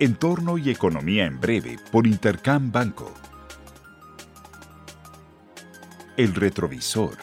Entorno 0.00 0.58
y 0.58 0.70
Economía 0.70 1.26
en 1.26 1.40
Breve 1.40 1.76
por 1.90 2.06
Intercam 2.06 2.70
Banco. 2.70 3.10
El 6.16 6.36
retrovisor. 6.36 7.16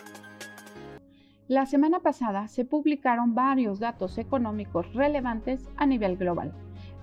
La 1.48 1.68
semana 1.68 2.02
pasada 2.02 2.50
se 2.50 2.66
publicaron 2.66 3.34
varios 3.34 3.80
datos 3.80 4.18
económicos 4.18 4.94
relevantes 4.94 5.70
a 5.78 5.86
nivel 5.86 6.18
global. 6.18 6.52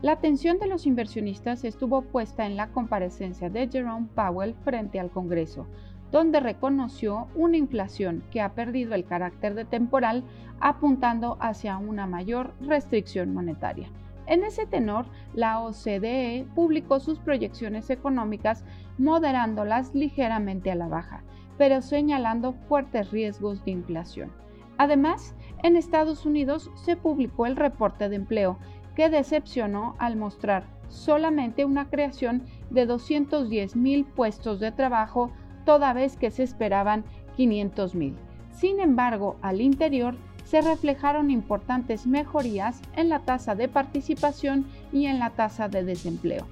La 0.02 0.12
atención 0.12 0.58
de 0.58 0.66
los 0.66 0.84
inversionistas 0.84 1.64
estuvo 1.64 2.02
puesta 2.02 2.44
en 2.44 2.56
la 2.56 2.68
comparecencia 2.68 3.48
de 3.48 3.66
Jerome 3.66 4.08
Powell 4.14 4.54
frente 4.66 5.00
al 5.00 5.10
Congreso, 5.10 5.66
donde 6.10 6.40
reconoció 6.40 7.28
una 7.34 7.56
inflación 7.56 8.22
que 8.30 8.42
ha 8.42 8.52
perdido 8.52 8.94
el 8.94 9.06
carácter 9.06 9.54
de 9.54 9.64
temporal, 9.64 10.22
apuntando 10.60 11.38
hacia 11.40 11.78
una 11.78 12.06
mayor 12.06 12.52
restricción 12.60 13.32
monetaria. 13.32 13.88
En 14.26 14.44
ese 14.44 14.66
tenor, 14.66 15.06
la 15.34 15.60
OCDE 15.60 16.46
publicó 16.54 17.00
sus 17.00 17.18
proyecciones 17.18 17.90
económicas 17.90 18.64
moderándolas 18.98 19.94
ligeramente 19.94 20.70
a 20.70 20.74
la 20.74 20.88
baja, 20.88 21.24
pero 21.58 21.82
señalando 21.82 22.52
fuertes 22.52 23.10
riesgos 23.10 23.64
de 23.64 23.72
inflación. 23.72 24.30
Además, 24.78 25.34
en 25.62 25.76
Estados 25.76 26.26
Unidos 26.26 26.70
se 26.74 26.96
publicó 26.96 27.46
el 27.46 27.56
reporte 27.56 28.08
de 28.08 28.16
empleo, 28.16 28.58
que 28.94 29.08
decepcionó 29.08 29.94
al 29.98 30.16
mostrar 30.16 30.64
solamente 30.88 31.64
una 31.64 31.88
creación 31.88 32.44
de 32.70 32.86
210 32.86 33.76
mil 33.76 34.04
puestos 34.04 34.60
de 34.60 34.72
trabajo, 34.72 35.30
toda 35.64 35.92
vez 35.92 36.16
que 36.16 36.30
se 36.30 36.42
esperaban 36.42 37.04
500 37.36 37.94
mil. 37.94 38.16
Sin 38.50 38.80
embargo, 38.80 39.36
al 39.40 39.60
interior 39.60 40.16
se 40.52 40.60
reflejaron 40.60 41.30
importantes 41.30 42.06
mejorías 42.06 42.82
en 42.94 43.08
la 43.08 43.20
tasa 43.20 43.54
de 43.54 43.68
participación 43.68 44.66
y 44.92 45.06
en 45.06 45.18
la 45.18 45.30
tasa 45.30 45.70
de 45.70 45.82
desempleo. 45.82 46.46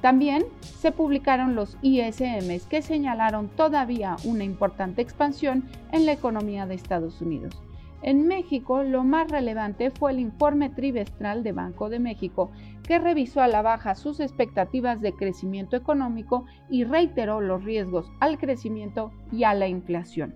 También 0.00 0.44
se 0.60 0.92
publicaron 0.92 1.56
los 1.56 1.76
ISMs 1.82 2.66
que 2.66 2.82
señalaron 2.82 3.48
todavía 3.48 4.14
una 4.22 4.44
importante 4.44 5.02
expansión 5.02 5.64
en 5.90 6.06
la 6.06 6.12
economía 6.12 6.66
de 6.66 6.76
Estados 6.76 7.20
Unidos. 7.20 7.60
En 8.02 8.28
México, 8.28 8.84
lo 8.84 9.02
más 9.02 9.28
relevante 9.28 9.90
fue 9.90 10.12
el 10.12 10.20
informe 10.20 10.70
trimestral 10.70 11.42
de 11.42 11.50
Banco 11.50 11.88
de 11.88 11.98
México, 11.98 12.52
que 12.84 13.00
revisó 13.00 13.40
a 13.40 13.48
la 13.48 13.62
baja 13.62 13.96
sus 13.96 14.20
expectativas 14.20 15.00
de 15.00 15.14
crecimiento 15.14 15.74
económico 15.74 16.44
y 16.70 16.84
reiteró 16.84 17.40
los 17.40 17.64
riesgos 17.64 18.08
al 18.20 18.38
crecimiento 18.38 19.10
y 19.32 19.42
a 19.42 19.52
la 19.54 19.66
inflación. 19.66 20.32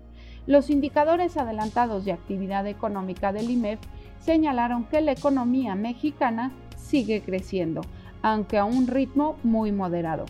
Los 0.47 0.69
indicadores 0.69 1.35
adelantados 1.35 2.05
de 2.05 2.13
actividad 2.13 2.65
económica 2.67 3.33
del 3.33 3.51
IMEF 3.51 3.79
señalaron 4.21 4.85
que 4.85 5.01
la 5.01 5.11
economía 5.11 5.75
mexicana 5.75 6.53
sigue 6.77 7.21
creciendo, 7.21 7.81
aunque 8.21 8.57
a 8.57 8.63
un 8.63 8.87
ritmo 8.87 9.35
muy 9.43 9.73
moderado. 9.73 10.25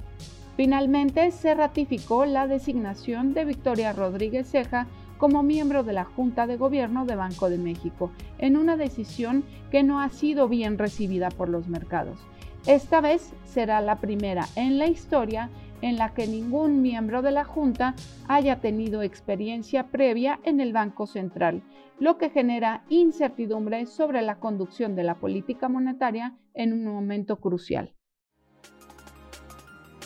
Finalmente, 0.56 1.30
se 1.30 1.54
ratificó 1.54 2.26
la 2.26 2.48
designación 2.48 3.36
de 3.36 3.46
Victoria 3.46 3.94
Rodríguez 3.94 4.50
Ceja 4.50 4.88
como 5.20 5.44
miembro 5.44 5.84
de 5.84 5.94
la 5.94 6.06
Junta 6.06 6.48
de 6.48 6.58
Gobierno 6.58 7.06
de 7.06 7.16
Banco 7.16 7.48
de 7.48 7.60
México, 7.60 8.12
en 8.40 8.58
una 8.58 8.76
decisión 8.76 9.44
que 9.70 9.84
no 9.84 10.00
ha 10.02 10.10
sido 10.10 10.48
bien 10.48 10.80
recibida 10.80 11.30
por 11.30 11.48
los 11.48 11.68
mercados. 11.68 12.18
Esta 12.66 13.02
vez 13.02 13.34
será 13.46 13.82
la 13.82 13.98
primera 13.98 14.48
en 14.56 14.80
la 14.80 14.88
historia 14.88 15.52
en 15.82 15.98
la 15.98 16.14
que 16.14 16.28
ningún 16.28 16.82
miembro 16.82 17.22
de 17.22 17.32
la 17.32 17.44
Junta 17.44 17.96
haya 18.28 18.60
tenido 18.60 19.02
experiencia 19.02 19.88
previa 19.88 20.40
en 20.44 20.60
el 20.60 20.74
Banco 20.74 21.08
Central, 21.08 21.62
lo 22.00 22.18
que 22.18 22.30
genera 22.30 22.84
incertidumbre 22.90 23.86
sobre 23.86 24.22
la 24.22 24.40
conducción 24.40 24.96
de 24.96 25.04
la 25.04 25.16
política 25.16 25.70
monetaria 25.70 26.36
en 26.54 26.74
un 26.74 26.86
momento 26.86 27.38
crucial. 27.38 27.94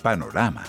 Panorama. 0.02 0.64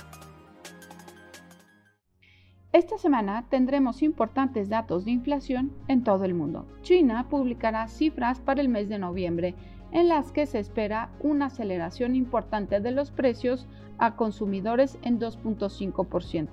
Esta 2.73 2.97
semana 2.97 3.45
tendremos 3.51 4.03
importantes 4.03 4.71
datos 4.71 5.05
de 5.05 5.11
inflación 5.11 5.73
en 5.89 6.05
todo 6.05 6.25
el 6.25 6.33
mundo. 6.33 6.67
China 6.81 7.29
publicará 7.29 7.87
cifras 7.87 8.41
para 8.41 8.63
el 8.63 8.71
mes 8.71 8.89
de 8.89 8.99
noviembre 8.99 9.55
en 9.93 10.09
las 10.09 10.33
que 10.33 10.47
se 10.47 10.59
espera 10.59 11.11
una 11.21 11.47
aceleración 11.47 12.17
importante 12.17 12.81
de 12.81 12.91
los 12.91 13.11
precios 13.11 13.67
a 13.99 14.17
consumidores 14.17 14.99
en 15.03 15.21
2.5%, 15.21 16.49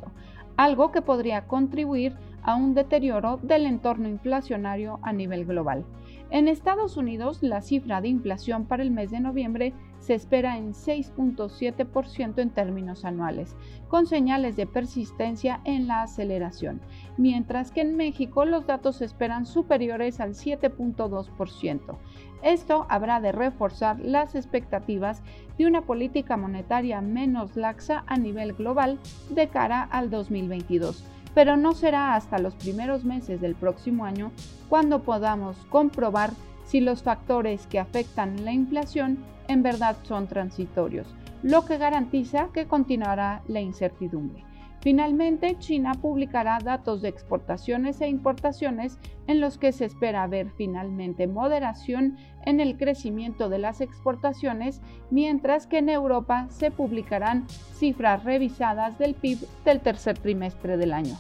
algo 0.58 0.92
que 0.92 1.02
podría 1.02 1.48
contribuir 1.48 2.16
a 2.44 2.56
un 2.56 2.74
deterioro 2.74 3.40
del 3.42 3.66
entorno 3.66 4.08
inflacionario 4.08 5.00
a 5.02 5.14
nivel 5.14 5.46
global. 5.46 5.86
En 6.32 6.48
Estados 6.48 6.96
Unidos, 6.96 7.42
la 7.42 7.62
cifra 7.62 8.02
de 8.02 8.08
inflación 8.08 8.66
para 8.66 8.84
el 8.84 8.92
mes 8.92 9.10
de 9.10 9.20
noviembre 9.20 9.74
se 10.00 10.14
espera 10.14 10.58
en 10.58 10.74
6.7% 10.74 12.40
en 12.40 12.52
términos 12.52 13.04
anuales, 13.04 13.56
con 13.88 14.06
señales 14.06 14.56
de 14.56 14.68
persistencia 14.68 15.60
en 15.66 15.88
la 15.88 16.04
aceleración, 16.04 16.82
mientras 17.18 17.72
que 17.72 17.82
en 17.82 17.96
México 17.98 18.46
los 18.46 18.68
datos 18.68 19.02
esperan 19.02 19.48
superiores 19.48 20.20
al 20.20 20.36
7.2%. 20.36 21.98
Esto 22.44 22.86
habrá 22.90 23.20
de 23.22 23.32
reforzar 23.32 24.00
las 24.00 24.36
expectativas 24.36 25.24
de 25.58 25.66
una 25.66 25.82
política 25.82 26.38
monetaria 26.38 27.02
menos 27.02 27.58
laxa 27.58 28.04
a 28.06 28.18
nivel 28.18 28.54
global 28.54 29.00
de 29.32 29.48
cara 29.48 29.82
al 29.82 30.12
2022 30.12 31.04
pero 31.34 31.58
no 31.58 31.74
será 31.74 32.16
hasta 32.16 32.40
los 32.40 32.56
primeros 32.56 33.06
meses 33.06 33.42
del 33.42 33.56
próximo 33.56 34.06
año 34.06 34.32
cuando 34.68 35.04
podamos 35.04 35.58
comprobar 35.70 36.32
si 36.66 36.80
los 36.82 37.04
factores 37.04 37.66
que 37.68 37.80
afectan 37.80 38.46
la 38.46 38.54
inflación 38.54 39.18
en 39.48 39.64
verdad 39.64 39.98
son 40.04 40.28
transitorios, 40.28 41.08
lo 41.42 41.66
que 41.66 41.78
garantiza 41.78 42.50
que 42.54 42.68
continuará 42.68 43.42
la 43.48 43.62
incertidumbre. 43.62 44.49
Finalmente, 44.82 45.58
China 45.60 45.92
publicará 45.94 46.58
datos 46.64 47.02
de 47.02 47.10
exportaciones 47.10 48.00
e 48.00 48.08
importaciones 48.08 48.98
en 49.28 49.42
los 49.42 49.58
que 49.58 49.74
se 49.74 49.86
espera 49.86 50.26
ver 50.28 50.52
finalmente 50.52 51.28
moderación 51.28 52.18
en 52.46 52.62
el 52.62 52.78
crecimiento 52.78 53.50
de 53.50 53.60
las 53.60 53.82
exportaciones, 53.82 54.82
mientras 55.12 55.68
que 55.68 55.80
en 55.80 55.90
Europa 55.90 56.48
se 56.50 56.72
publicarán 56.72 57.46
cifras 57.74 58.24
revisadas 58.24 58.98
del 58.98 59.16
PIB 59.16 59.40
del 59.66 59.82
tercer 59.82 60.18
trimestre 60.18 60.78
del 60.78 60.94
año. 60.94 61.18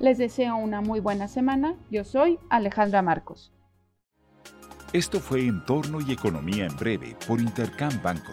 Les 0.00 0.16
deseo 0.16 0.56
una 0.56 0.80
muy 0.80 1.00
buena 1.00 1.28
semana. 1.28 1.74
Yo 1.90 2.04
soy 2.04 2.38
Alejandra 2.48 3.02
Marcos. 3.02 3.52
Esto 4.94 5.20
fue 5.20 5.46
Entorno 5.46 5.98
y 6.00 6.12
Economía 6.12 6.66
en 6.66 6.76
Breve 6.76 7.16
por 7.26 7.40
Intercam 7.40 8.00
Banco. 8.02 8.32